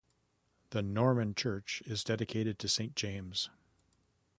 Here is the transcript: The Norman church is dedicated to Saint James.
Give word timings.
The 0.71 0.81
Norman 0.81 1.35
church 1.35 1.83
is 1.85 2.03
dedicated 2.03 2.57
to 2.57 2.67
Saint 2.67 2.95
James. 2.95 3.51